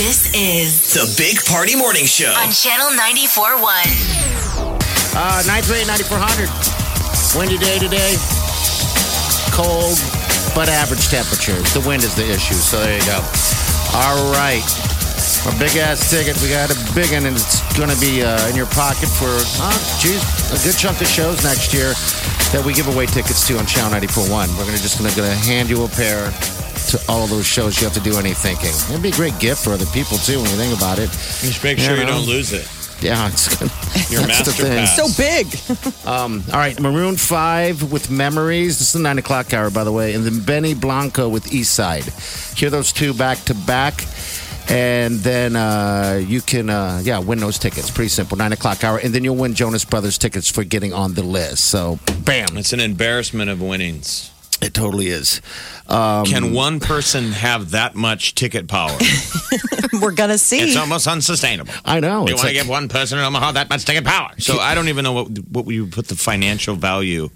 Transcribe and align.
This 0.00 0.32
is 0.32 0.96
The 0.96 1.04
Big 1.20 1.44
Party 1.44 1.76
Morning 1.76 2.08
Show. 2.08 2.32
on 2.32 2.48
Channel 2.48 2.96
94.1. 2.96 3.60
Uh, 5.12 5.44
938 5.44 5.84
9400. 6.08 6.48
Windy 7.36 7.60
day 7.60 7.76
today. 7.76 8.16
Cold, 9.52 10.00
but 10.56 10.72
average 10.72 11.12
temperatures. 11.12 11.68
The 11.76 11.84
wind 11.84 12.00
is 12.00 12.16
the 12.16 12.24
issue, 12.24 12.56
so 12.56 12.80
there 12.80 12.96
you 12.96 13.04
go. 13.04 13.20
All 13.92 14.32
right. 14.32 14.64
Our 15.44 15.52
big 15.60 15.76
ass 15.76 16.08
ticket. 16.08 16.40
We 16.40 16.48
got 16.48 16.72
a 16.72 16.80
big 16.96 17.12
one, 17.12 17.28
and 17.28 17.36
it's 17.36 17.60
going 17.76 17.92
to 17.92 18.00
be 18.00 18.24
uh, 18.24 18.48
in 18.48 18.56
your 18.56 18.72
pocket 18.72 19.12
for, 19.12 19.28
uh, 19.60 19.76
geez, 20.00 20.24
a 20.48 20.56
good 20.64 20.80
chunk 20.80 21.04
of 21.04 21.12
shows 21.12 21.44
next 21.44 21.76
year 21.76 21.92
that 22.56 22.64
we 22.64 22.72
give 22.72 22.88
away 22.88 23.04
tickets 23.04 23.44
to 23.52 23.60
on 23.60 23.68
Channel 23.68 24.00
941. 24.00 24.48
We're 24.56 24.64
gonna 24.64 24.80
just 24.80 24.96
going 24.96 25.12
to 25.12 25.28
hand 25.44 25.68
you 25.68 25.84
a 25.84 25.92
pair 25.92 26.32
to 26.90 27.00
all 27.08 27.22
of 27.24 27.30
those 27.30 27.46
shows. 27.46 27.80
You 27.80 27.86
have 27.88 27.94
to 27.94 28.00
do 28.00 28.18
any 28.18 28.34
thinking. 28.34 28.70
It'd 28.90 29.02
be 29.02 29.10
a 29.10 29.12
great 29.12 29.38
gift 29.38 29.64
for 29.64 29.70
other 29.70 29.86
people, 29.86 30.18
too, 30.18 30.40
when 30.40 30.50
you 30.50 30.56
think 30.56 30.76
about 30.76 30.98
it. 30.98 31.10
Just 31.10 31.62
make 31.62 31.78
sure 31.78 31.96
you 31.96 32.02
know? 32.02 32.18
don't 32.18 32.26
lose 32.26 32.52
it. 32.52 32.68
Yeah, 33.02 33.28
it's 33.28 33.48
good. 33.56 33.70
Your 34.10 34.22
That's 34.22 34.56
the 34.56 34.62
master 34.62 34.62
thing. 34.62 34.78
pass. 34.78 34.96
So 34.96 35.08
big. 35.16 35.46
All 36.52 36.58
right, 36.58 36.78
Maroon 36.80 37.16
5 37.16 37.90
with 37.92 38.10
Memories. 38.10 38.78
This 38.78 38.88
is 38.88 38.92
the 38.94 38.98
9 39.00 39.18
o'clock 39.18 39.54
hour, 39.54 39.70
by 39.70 39.84
the 39.84 39.92
way. 39.92 40.14
And 40.14 40.24
then 40.24 40.40
Benny 40.44 40.74
Blanco 40.74 41.28
with 41.28 41.52
East 41.52 41.74
Side. 41.74 42.04
Hear 42.56 42.70
those 42.70 42.92
two 42.92 43.14
back 43.14 43.38
to 43.44 43.54
back. 43.54 44.04
And 44.68 45.18
then 45.20 45.56
uh, 45.56 46.20
you 46.24 46.40
can, 46.40 46.70
uh, 46.70 47.00
yeah, 47.02 47.18
win 47.18 47.38
those 47.40 47.58
tickets. 47.58 47.90
Pretty 47.90 48.10
simple. 48.10 48.36
9 48.36 48.52
o'clock 48.52 48.84
hour. 48.84 48.98
And 48.98 49.12
then 49.14 49.24
you'll 49.24 49.36
win 49.36 49.54
Jonas 49.54 49.84
Brothers 49.84 50.18
tickets 50.18 50.48
for 50.50 50.62
getting 50.62 50.92
on 50.92 51.14
the 51.14 51.22
list. 51.22 51.64
So, 51.64 51.98
bam. 52.24 52.56
It's 52.56 52.72
an 52.72 52.80
embarrassment 52.80 53.50
of 53.50 53.60
winnings. 53.60 54.29
It 54.62 54.74
totally 54.74 55.08
is. 55.08 55.40
Um, 55.88 56.26
Can 56.26 56.52
one 56.52 56.80
person 56.80 57.32
have 57.32 57.70
that 57.70 57.94
much 57.94 58.34
ticket 58.34 58.68
power? 58.68 58.96
We're 60.00 60.12
going 60.12 60.30
to 60.30 60.38
see. 60.38 60.60
It's 60.60 60.76
almost 60.76 61.06
unsustainable. 61.06 61.72
I 61.84 62.00
know. 62.00 62.26
You 62.26 62.34
want 62.34 62.38
to 62.40 62.46
like- 62.46 62.54
give 62.54 62.68
one 62.68 62.88
person 62.88 63.18
in 63.18 63.24
Omaha 63.24 63.52
that 63.52 63.70
much 63.70 63.84
ticket 63.84 64.04
power. 64.04 64.30
So 64.38 64.58
I 64.58 64.74
don't 64.74 64.88
even 64.88 65.02
know 65.04 65.12
what 65.12 65.28
what 65.50 65.66
you 65.68 65.86
put 65.86 66.08
the 66.08 66.14
financial 66.16 66.74
value 66.76 67.30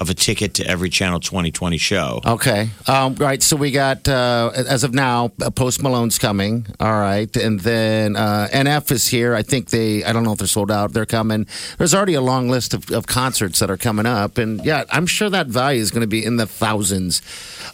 of 0.00 0.08
a 0.08 0.14
ticket 0.14 0.54
to 0.54 0.66
every 0.66 0.88
Channel 0.88 1.20
2020 1.20 1.76
show. 1.76 2.22
Okay. 2.24 2.70
Um, 2.88 3.14
right. 3.16 3.42
So 3.42 3.54
we 3.54 3.70
got, 3.70 4.08
uh, 4.08 4.50
as 4.54 4.82
of 4.82 4.94
now, 4.94 5.30
uh, 5.42 5.50
Post 5.50 5.82
Malone's 5.82 6.18
coming. 6.18 6.66
All 6.80 6.98
right. 6.98 7.34
And 7.36 7.60
then 7.60 8.16
uh, 8.16 8.48
NF 8.50 8.90
is 8.92 9.08
here. 9.08 9.34
I 9.34 9.42
think 9.42 9.68
they, 9.68 10.02
I 10.02 10.14
don't 10.14 10.24
know 10.24 10.32
if 10.32 10.38
they're 10.38 10.46
sold 10.46 10.70
out. 10.70 10.94
They're 10.94 11.04
coming. 11.04 11.46
There's 11.76 11.94
already 11.94 12.14
a 12.14 12.22
long 12.22 12.48
list 12.48 12.72
of, 12.72 12.90
of 12.90 13.06
concerts 13.06 13.58
that 13.58 13.70
are 13.70 13.76
coming 13.76 14.06
up. 14.06 14.38
And 14.38 14.64
yeah, 14.64 14.84
I'm 14.90 15.06
sure 15.06 15.28
that 15.28 15.48
value 15.48 15.82
is 15.82 15.90
going 15.90 16.00
to 16.00 16.08
be 16.08 16.24
in 16.24 16.38
the 16.38 16.46
thousands 16.46 17.20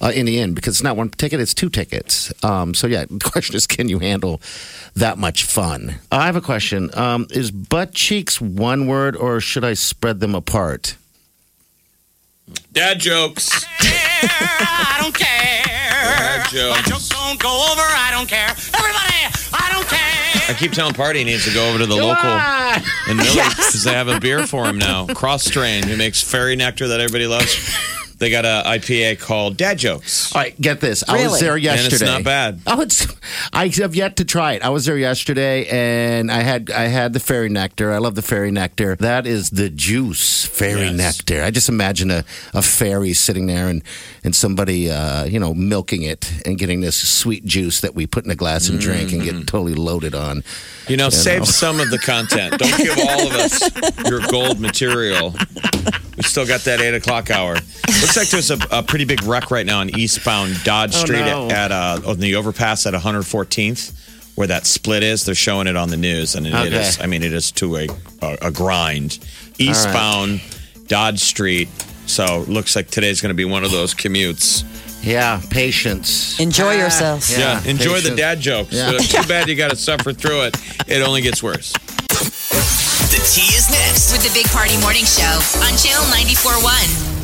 uh, 0.03 0.11
in 0.13 0.27
the 0.27 0.41
end 0.41 0.57
because 0.57 0.75
it's 0.75 0.83
not 0.83 0.97
one 0.97 1.11
ticket, 1.11 1.39
it's 1.39 1.55
two 1.55 1.71
tickets. 1.71 2.33
Um, 2.45 2.75
so 2.75 2.89
yeah, 2.89 3.05
the 3.11 3.31
question 3.31 3.55
is 3.55 3.69
can 3.69 3.89
you 3.89 4.01
handle 4.01 4.41
that 4.97 5.17
much 5.17 5.45
fun? 5.45 5.95
I 6.11 6.27
have 6.27 6.37
a 6.37 6.41
question. 6.41 6.91
Um, 6.99 7.29
is 7.31 7.53
butt 7.53 7.93
cheeks 7.93 8.41
one 8.41 8.89
word 8.89 9.15
or 9.15 9.41
should 9.41 9.65
I 9.65 9.75
spread 9.75 10.19
them 10.19 10.35
apart? 10.35 10.97
Dad 12.73 13.01
jokes. 13.01 13.65
I 13.81 14.99
don't 15.01 15.15
care. 15.15 15.63
Dad 15.65 16.39
My 16.39 16.47
jokes. 16.51 16.89
jokes 16.89 17.09
don't 17.09 17.41
go 17.41 17.49
over. 17.73 17.83
I 17.83 18.11
don't 18.13 18.29
care. 18.29 18.49
Everybody, 18.49 19.35
I 19.53 19.71
don't 19.73 19.87
care. 19.89 20.43
I 20.49 20.55
keep 20.59 20.73
telling 20.73 20.95
Party 20.95 21.21
he 21.21 21.25
needs 21.25 21.45
to 21.47 21.53
go 21.53 21.69
over 21.69 21.79
to 21.79 21.87
the 21.87 21.97
local 21.97 22.31
in 23.11 23.17
Millie 23.17 23.49
because 23.49 23.83
they 23.83 23.93
have 23.93 24.09
a 24.09 24.21
beer 24.21 24.47
for 24.47 24.65
him 24.67 24.79
now. 24.79 25.07
Kros 25.07 25.41
Strain, 25.41 25.83
who 25.83 25.97
makes 25.97 26.23
fairy 26.23 26.55
nectar 26.55 26.87
that 26.89 27.01
everybody 27.01 27.27
loves. 27.27 27.57
They 28.19 28.31
got 28.31 28.45
a 28.47 28.63
IPA 28.67 29.21
called 29.21 29.57
Dad 29.59 29.77
Jokes. 29.79 30.35
All 30.35 30.41
right, 30.41 30.59
get 30.61 30.81
this. 30.81 31.05
I 31.07 31.13
was 31.13 31.23
Really? 31.25 31.41
there 31.41 31.55
And 31.57 31.63
yesterday. 31.65 31.95
it's 31.97 32.03
not 32.03 32.25
bad. 32.25 32.61
Oh, 32.67 32.81
it's. 32.81 33.07
I 33.53 33.69
have 33.69 33.95
yet 33.95 34.17
to 34.17 34.25
try 34.25 34.53
it. 34.55 34.63
I 34.63 34.71
was 34.71 34.87
there 34.87 34.97
yesterday, 34.97 35.67
and 35.67 36.31
I 36.33 36.41
had 36.41 36.71
I 36.71 36.85
had 36.87 37.13
the 37.13 37.21
fairy 37.21 37.49
nectar. 37.51 37.93
I 37.93 37.99
love 37.99 38.15
the 38.15 38.23
fairy 38.23 38.51
nectar. 38.51 38.97
That 38.97 39.27
is 39.27 39.51
the 39.51 39.69
juice, 39.69 40.47
fairy 40.47 40.87
Yes. 40.87 40.95
nectar. 40.97 41.43
I 41.43 41.51
just 41.51 41.69
imagine 41.69 42.11
a, 42.11 42.25
a 42.55 42.63
fairy 42.63 43.13
sitting 43.13 43.47
there 43.49 43.69
and 43.69 43.83
and 44.25 44.35
somebody 44.35 44.91
uh, 44.91 45.25
you 45.25 45.39
know 45.39 45.53
milking 45.53 46.03
it 46.03 46.33
and 46.47 46.57
getting 46.59 46.81
this 46.81 46.97
sweet 46.97 47.45
juice 47.45 47.81
that 47.83 47.95
we 47.95 48.07
put 48.07 48.25
in 48.25 48.31
a 48.31 48.35
glass 48.35 48.69
and 48.71 48.81
drink 48.81 49.13
and 49.13 49.23
get 49.23 49.47
totally 49.47 49.75
loaded 49.75 50.15
on. 50.15 50.43
You 50.89 50.97
know, 50.97 51.11
save 51.11 51.41
know. 51.41 51.45
some 51.45 51.81
of 51.81 51.91
the 51.91 51.99
content. 51.99 52.59
Don't 52.59 52.79
give 52.79 52.99
all 52.99 53.27
of 53.27 53.33
us 53.35 54.09
your 54.09 54.21
gold 54.31 54.59
material. 54.61 55.35
We 56.17 56.23
still 56.23 56.47
got 56.47 56.61
that 56.63 56.81
eight 56.81 56.95
o'clock 56.95 57.31
hour. 57.31 57.55
Looks 57.55 58.17
like 58.17 58.29
there's 58.31 58.51
a, 58.51 58.59
a 58.71 58.83
pretty 58.83 59.05
big 59.05 59.23
wreck 59.25 59.51
right 59.51 59.67
now 59.67 59.81
on 59.81 59.91
eastbound 59.99 60.57
Dodge 60.65 60.95
Oh, 60.95 60.99
Street 61.05 61.21
no. 61.27 61.51
at 61.51 61.71
uh, 61.73 62.01
on 62.07 62.19
the 62.21 62.37
overpass 62.37 62.87
at 62.87 62.95
114th, 62.95 63.93
where 64.35 64.47
that 64.47 64.65
split 64.67 65.03
is. 65.03 65.25
They're 65.27 65.35
showing 65.35 65.67
it 65.67 65.77
on 65.77 65.91
the 65.91 65.97
news, 65.99 66.35
and 66.35 66.47
it 66.47 66.55
Okay. 66.55 66.75
is. 66.89 66.99
I 67.01 67.07
mean, 67.07 67.23
it 67.23 67.33
is 67.35 67.53
to 67.53 67.77
a 67.77 67.89
a, 68.23 68.39
a 68.43 68.51
grind. 68.51 69.19
Eastbound 69.59 70.41
Dodge 70.87 71.21
Street. 71.21 71.69
So 72.07 72.45
looks 72.49 72.77
like 72.77 72.89
today's 72.89 73.21
going 73.21 73.31
to 73.31 73.35
be 73.35 73.45
one 73.45 73.65
of 73.65 73.71
those 73.71 73.93
commutes. 73.95 74.65
Yeah, 75.05 75.41
patience. 75.51 76.41
Enjoy 76.41 76.75
yourself. 76.77 77.29
Yeah, 77.31 77.63
enjoy 77.65 78.01
the 78.01 78.15
dad 78.17 78.41
jokes. 78.41 78.73
Yeah. 78.73 78.93
Too 78.99 79.23
bad 79.29 79.49
you 79.49 79.55
got 79.55 79.71
to 79.71 79.77
suffer 79.77 80.13
through 80.13 80.43
it. 80.47 80.57
It 80.89 81.03
only 81.03 81.21
gets 81.21 81.43
worse. 81.43 81.73
The 83.17 83.23
tea 83.23 83.57
is 83.57 83.71
next. 83.71 84.13
With 84.13 84.21
the 84.21 84.31
Big 84.35 84.45
Party 84.53 84.79
Morning 84.83 85.07
Show 85.07 85.41
on 85.65 85.73
Channel 85.79 86.05
94.1. 86.13 87.07